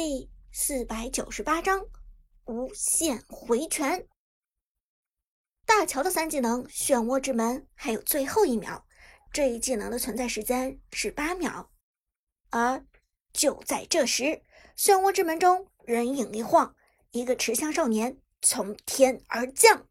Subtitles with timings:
[0.00, 1.84] 第四百九十八章
[2.44, 4.06] 无限回拳。
[5.66, 8.86] 大乔的三技能漩涡之门还有最后一秒，
[9.32, 11.72] 这一技能的存在时间是八秒。
[12.50, 12.86] 而
[13.32, 14.40] 就在这时，
[14.76, 16.76] 漩涡之门中人影一晃，
[17.10, 19.88] 一个持枪少年从天而降。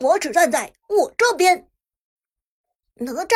[0.00, 1.70] 我只站在我这边。
[2.96, 3.34] 哪吒，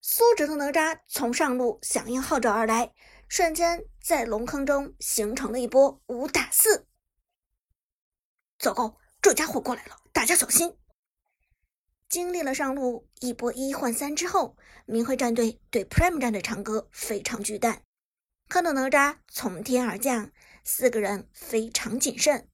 [0.00, 2.92] 苏哲的哪吒从上路响应号召而来。
[3.28, 6.86] 瞬间在龙坑中形成了一波五打四。
[8.56, 10.76] 糟糕，这家伙过来了，大家小心！
[12.08, 17.82] 经历了上路一波一换三之后，明辉战队对 Prime 战队长歌非常巨蛋，
[18.48, 20.30] 看到哪吒从天而降，
[20.62, 22.48] 四个人非常谨慎。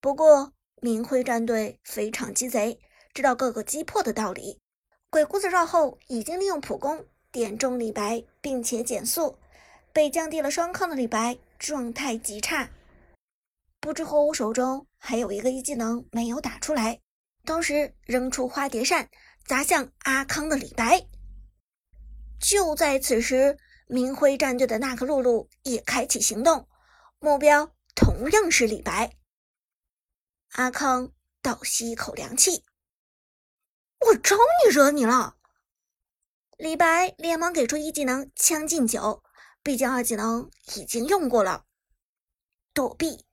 [0.00, 2.78] 不过明辉战队非常鸡贼，
[3.12, 4.60] 知道各个击破的道理。
[5.10, 9.40] 鬼谷子绕后已经利用普攻点中李白，并且减速。
[9.96, 12.68] 被降低了双抗的李白状态极差，
[13.80, 17.00] 不知火舞手中还有一个一技能没有打出来，
[17.46, 19.08] 同时扔出花蝶扇
[19.46, 21.06] 砸向阿康的李白。
[22.38, 26.68] 就在此时，明辉战队的那颗露露也开启行动，
[27.18, 29.16] 目标同样是李白。
[30.50, 32.62] 阿康倒吸一口凉气
[34.04, 35.38] ：“我招你惹你了？”
[36.58, 39.22] 李白连忙给出一技能将进酒。
[39.66, 41.64] 毕竟二技能已经用过了，
[42.72, 43.24] 躲避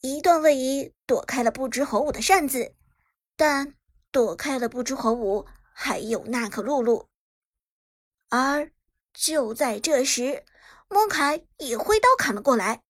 [0.00, 2.74] 一段位移躲开了不知火舞的扇子，
[3.36, 3.74] 但
[4.10, 7.10] 躲开了不知火舞还有娜可露露。
[8.30, 8.72] 而
[9.12, 10.46] 就在这时，
[10.88, 12.82] 莫凯也挥刀砍了过来，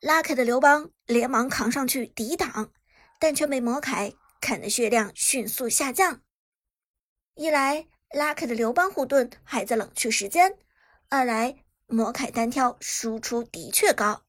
[0.00, 2.72] 拉开的刘邦连忙扛上去抵挡，
[3.20, 6.22] 但却被魔凯砍的血量迅速下降。
[7.34, 10.56] 一来拉开的刘邦护盾还在冷却时间，
[11.10, 11.61] 二来。
[11.86, 14.22] 魔凯单挑输出的确高，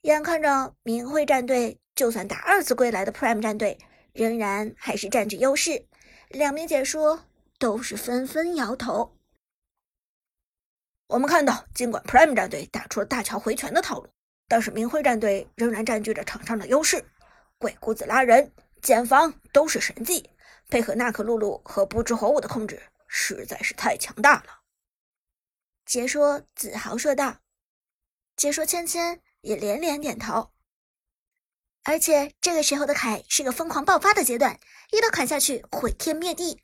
[0.00, 3.78] 眼看着明辉战队就算打二次归来的 Prime 战队
[4.12, 5.86] 仍然还是占据优势，
[6.28, 7.24] 两名解说
[7.58, 9.16] 都是纷纷摇头。
[11.06, 14.08] 我们看到，尽管 Prime 战队打出了大乔回拳的套路，
[14.46, 17.04] 但是明辉战队仍然占据着场上的优势。
[17.56, 18.52] 鬼谷子拉人、
[18.82, 20.28] 减防都是神技，
[20.68, 24.57] 配合娜可露露和不知火舞的控制，实在是太强大了。
[25.88, 27.38] 解说子豪说道
[28.36, 30.52] ：“解说芊芊也连连点头。
[31.82, 34.60] 而且这个时候的凯是个疯狂爆发的阶段，
[34.90, 36.62] 一刀砍下去毁天灭地，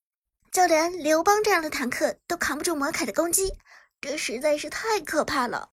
[0.52, 3.56] 就连刘邦这样的坦克都扛不住魔凯的攻击，
[3.98, 5.70] 这实在是太可怕了。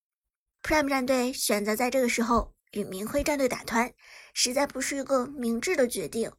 [0.62, 3.92] Prime 战队选择在这个时候与明辉战队打团，
[4.32, 6.32] 实在不是一个明智的决定。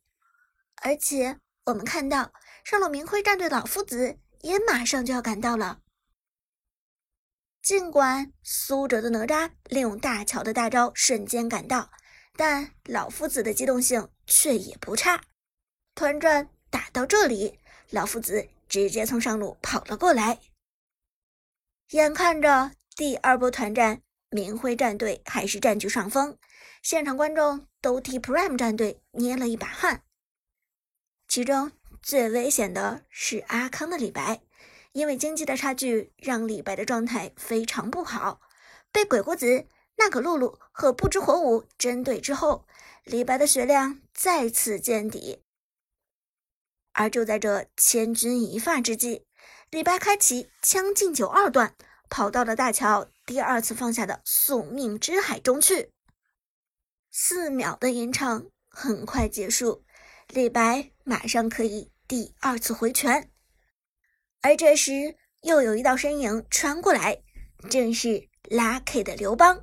[0.81, 5.81] 而且我们看到上了明辉战队老夫子也马上就要赶到了。”
[7.63, 11.89] 尽管苏哲的哪吒利用大乔的大招瞬间赶到，
[12.35, 15.23] 但老夫子的机动性却也不差。
[15.95, 17.57] 团战打到这里，
[17.89, 20.41] 老夫子直接从上路跑了过来。
[21.91, 26.37] 眼看着第二波团战，明辉战队还是占据上风，
[26.81, 30.03] 现场观众都替 Prime 战队捏了一把汗。
[31.29, 31.71] 其中
[32.01, 34.41] 最危险的是阿康的李白。
[34.93, 38.39] 因为经济的差距，让李白的状态非常不好，
[38.91, 39.67] 被鬼谷子、
[39.97, 42.65] 娜可露露和不知火舞针对之后，
[43.03, 45.41] 李白的血量再次见底。
[46.91, 49.25] 而就在这千钧一发之际，
[49.71, 51.75] 李白开启将进酒二段，
[52.07, 55.89] 跑到了大乔第二次放下的宿命之海中去。
[57.09, 59.83] 四秒的吟唱很快结束，
[60.27, 63.32] 李白马上可以第二次回拳。
[64.43, 67.23] 而这时，又有一道身影穿过来，
[67.69, 69.61] 正是拉 K 的刘邦。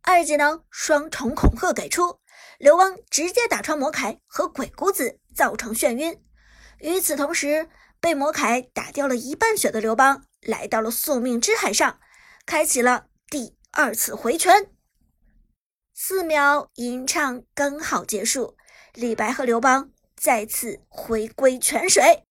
[0.00, 2.18] 二技能双重恐吓给出，
[2.58, 6.18] 刘邦直接打穿魔凯和鬼谷子，造成眩晕。
[6.78, 7.68] 与此同时，
[8.00, 12.00] 被魔凯打掉了一半血的刘邦，来到了宿命之海上，
[12.46, 14.70] 开启了第二次回拳。
[15.92, 18.56] 四秒吟唱刚好结束，
[18.94, 22.27] 李白和刘邦再次回归泉水。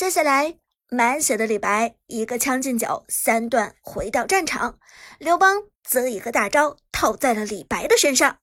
[0.00, 0.58] 接下来，
[0.88, 4.78] 满血的李白一个将进酒三段回到战场，
[5.18, 8.38] 刘邦则一个大招套在了李白的身上，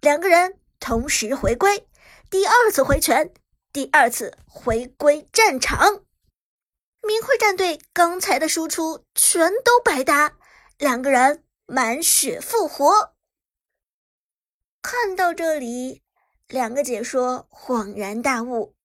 [0.00, 1.88] 两个人同时回归，
[2.30, 3.34] 第二次回拳，
[3.72, 6.04] 第二次回归战场。
[7.02, 10.38] 明辉战队刚才的输出全都白搭，
[10.78, 13.16] 两个人满血复活。
[14.80, 16.04] 看到这里，
[16.46, 18.76] 两个解说恍然大悟。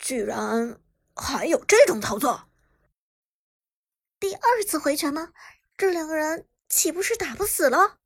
[0.00, 0.80] 居然
[1.14, 2.48] 还有这种操作！
[4.18, 5.32] 第二次回拳吗？
[5.76, 7.98] 这两个人岂不是打不死了？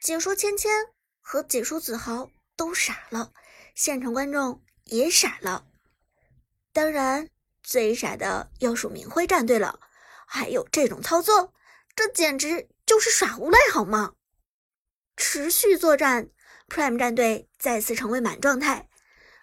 [0.00, 0.70] 解说芊芊
[1.20, 3.32] 和解说子豪都傻了，
[3.74, 5.66] 现场观众也傻了。
[6.72, 7.28] 当然，
[7.62, 9.80] 最傻的要数明辉战队了。
[10.26, 11.52] 还有这种操作，
[11.94, 14.14] 这简直就是耍无赖好吗？
[15.16, 16.30] 持续作战
[16.68, 18.88] ，Prime 战队再次成为满状态，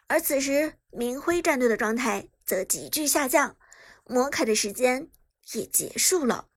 [0.09, 3.55] 而此时明辉战队的状态则急剧下降，
[4.05, 5.11] 魔卡的时间
[5.53, 6.47] 也结束了。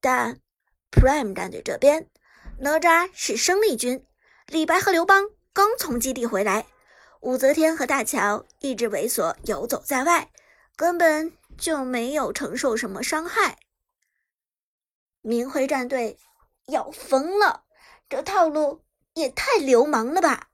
[0.00, 0.40] 但
[0.92, 2.08] Prime 战队这边，
[2.60, 4.06] 哪吒是生力军，
[4.46, 6.68] 李白和刘邦刚从基地回来，
[7.20, 10.30] 武则天和大乔一直猥琐游走在外，
[10.76, 13.58] 根本就没有承受什么伤害。
[15.20, 16.16] 明辉战队
[16.68, 17.64] 要疯了，
[18.08, 18.84] 这套路
[19.14, 20.49] 也太流氓了吧！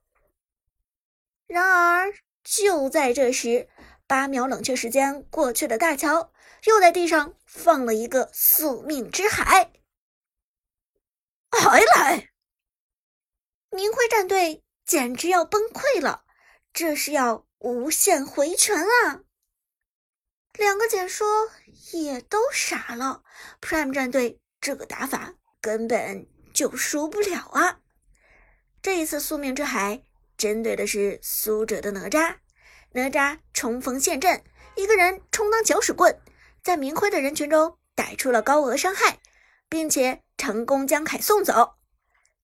[1.46, 2.14] 然而
[2.44, 3.68] 就在这时，
[4.06, 6.32] 八秒冷却时间过去的大乔
[6.64, 7.34] 又在地上。
[7.56, 9.72] 放了一个宿命之海，
[11.50, 12.28] 还来！
[13.70, 16.26] 明辉战队简直要崩溃了，
[16.74, 19.22] 这是要无限回拳啊！
[20.52, 21.50] 两个解说
[21.92, 23.22] 也都傻了
[23.62, 27.80] ，Prime 战队这个打法根本就输不了啊！
[28.82, 30.02] 这一次宿命之海
[30.36, 32.36] 针对的是苏哲的哪吒，
[32.92, 34.42] 哪吒冲锋陷阵，
[34.74, 36.20] 一个人充当搅屎棍。
[36.62, 39.18] 在明辉的人群中逮出了高额伤害，
[39.68, 41.74] 并且成功将凯送走。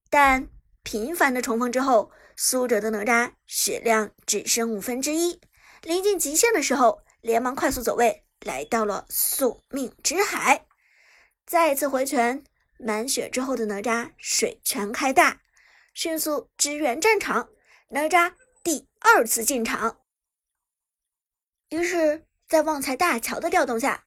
[0.09, 0.49] 但
[0.83, 5.41] 频繁的冲锋之后，苏哲的哪吒血量只剩五分之一，
[5.83, 10.67] 临近极限的时候，连忙快速走位，来到了宿命之海，
[11.45, 12.45] 再次回拳，
[12.79, 15.41] 满血之后的哪吒水泉开大，
[15.95, 17.49] 迅速支援战场。
[17.95, 18.33] 哪吒
[18.65, 19.99] 第二次进场，
[21.69, 24.07] 于是，在旺财大乔的调动下。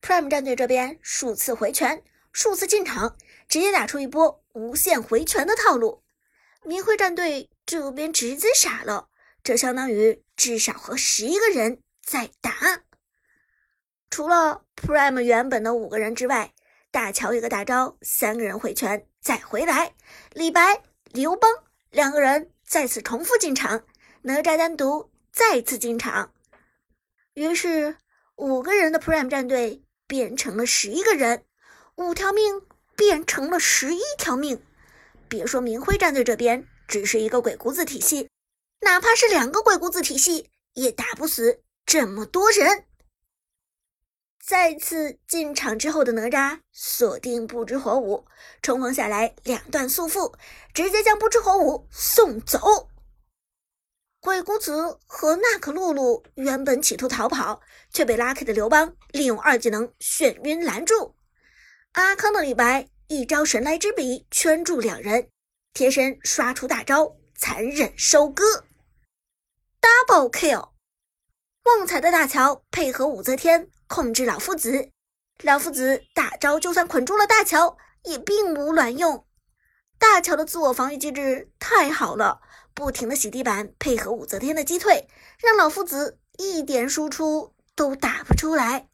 [0.00, 2.02] Prime 战队这边数次回拳，
[2.32, 6.02] 数次进场，直接打出一波无限回拳的套路。
[6.62, 9.10] 明辉战队这边直接傻了，
[9.42, 12.84] 这相当于至少和十一个人在打。
[14.08, 16.54] 除了 Prime 原本的五个人之外，
[16.90, 19.94] 大乔一个大招，三个人回拳再回来，
[20.30, 21.50] 李白、刘邦
[21.90, 23.84] 两个人再次重复进场，
[24.22, 26.32] 哪吒单独再次进场，
[27.34, 27.96] 于是
[28.36, 29.82] 五个人的 Prime 战队。
[30.08, 31.44] 变成了十一个人，
[31.96, 32.62] 五条命
[32.94, 34.62] 变成了十一条命。
[35.28, 38.30] 别说明辉战队这边只是一个鬼谷子体系，
[38.82, 42.84] 哪怕是两个鬼谷子体系也打不死这么多人。
[44.46, 48.24] 再次进场之后的哪吒锁定不知火舞，
[48.62, 50.36] 冲锋下来两段速复，
[50.72, 52.88] 直接将不知火舞送走。
[54.20, 57.60] 鬼谷子和娜可露露原本企图逃跑，
[57.90, 61.16] 却被 Lucky 的刘邦利用二技能眩晕拦住。
[61.92, 65.28] 阿康的李白一招神来之笔圈住两人，
[65.72, 68.44] 贴身刷出大招残忍收割
[69.80, 70.70] ，Double Kill。
[71.64, 74.90] 旺财的大乔配合武则天控制老夫子，
[75.42, 79.26] 老夫子大招就算捆住了大乔，也并无卵用。
[79.98, 82.40] 大乔的自我防御机制太好了。
[82.74, 88.90] 不停的洗地板，配合武则天的击退，让老夫子一点输出都打不出来。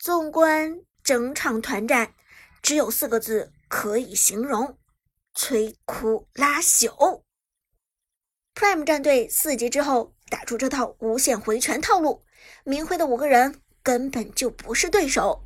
[0.00, 2.12] 纵观整场团战，
[2.60, 4.76] 只有四个字可以形容：
[5.32, 7.22] 摧枯拉朽。
[8.52, 12.24] Prime 战队四级之后打出这套无限回拳套路，
[12.64, 15.44] 明辉的五个人根本就不是对手。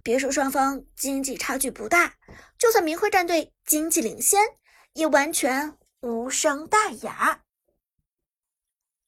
[0.00, 2.14] 别说双方经济差距不大，
[2.56, 4.40] 就算明辉战队经济领先，
[4.92, 5.76] 也完全。
[6.02, 7.42] 无伤大雅。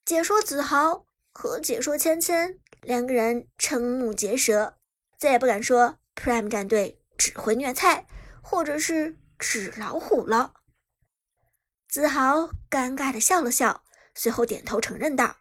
[0.04, 4.76] 解说子豪和解说芊芊两个人瞠目结舌，
[5.16, 8.08] 再也不敢说 Prime 战队只会虐菜，
[8.42, 10.54] 或者是纸老虎了。
[11.88, 15.36] 子豪尴尬的笑了笑，随后点头承认道：“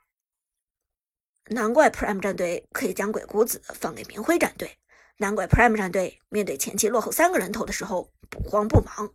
[1.54, 4.78] 难怪 Prime 战队可以将鬼谷子放给明辉战队，
[5.18, 9.14] 难怪 Prime 战队面对前期落后三个人头的时候不慌不忙。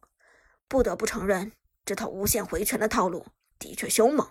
[0.68, 1.52] 不得不承认。”
[1.86, 3.24] 这套无限回拳的套路
[3.60, 4.28] 的确凶猛，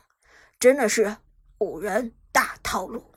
[0.60, 1.16] 真的是
[1.58, 3.14] 五人大套路。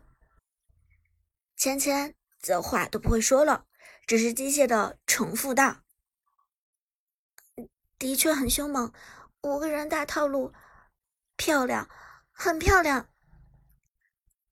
[1.57, 3.67] 芊芊则话都不会说了，
[4.07, 5.79] 只是机械的重复道
[7.99, 8.93] ：“的确很凶猛，
[9.43, 10.53] 五个人大套路，
[11.37, 11.91] 漂亮，
[12.31, 13.11] 很漂亮。”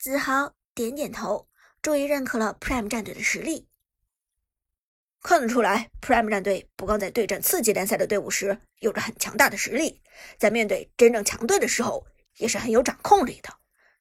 [0.06, 1.48] 子豪点点头，
[1.82, 3.66] 终于认可了 Prime 战队的实力。
[5.20, 10.00] 看得出来，Prime 战队不光在对阵次级联赛的队伍时有着很强大的实力，
[10.38, 13.52] 在面对真正强队的时候也是很有掌控力的。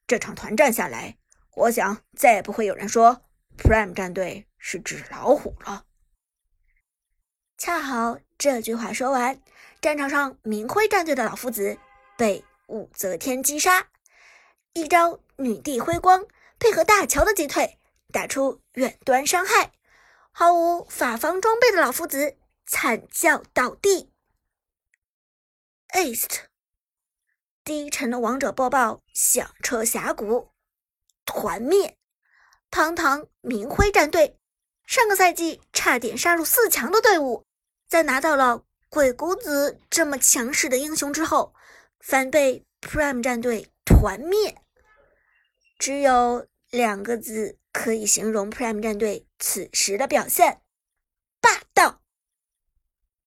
[0.06, 1.18] 这场团战下来，
[1.56, 3.24] 我想再也不会有人说
[3.58, 5.86] Prime 战队是纸老虎了。
[7.58, 9.42] 恰好这句话说完，
[9.82, 11.80] 战场上明辉战队的老夫子
[12.16, 13.88] 被武则天击杀，
[14.76, 16.28] 一招女帝辉光
[16.60, 17.80] 配合大乔的击退，
[18.12, 19.72] 打出远端伤害，
[20.34, 24.12] 毫无法防装备的老夫子惨叫倒地。
[25.94, 26.50] East，
[27.64, 30.50] 低沉的王者播报响彻峡谷，
[31.24, 31.98] 团灭！
[32.70, 34.38] 堂堂明辉战队，
[34.86, 37.46] 上个赛季差点杀入四强的队伍，
[37.88, 41.56] 在拿到了鬼谷子这么强势的英雄之后，
[42.02, 44.62] 反被 Prime 战队团灭。
[45.78, 50.62] 只有两个字可以形容 Prime 战队此时的表现：
[51.42, 52.05] 霸道。